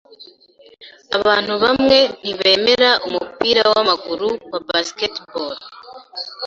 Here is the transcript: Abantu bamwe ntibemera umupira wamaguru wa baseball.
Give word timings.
Abantu 1.17 1.53
bamwe 1.63 1.97
ntibemera 2.19 2.91
umupira 3.07 3.61
wamaguru 3.73 4.27
wa 4.51 4.59
baseball. 4.67 5.55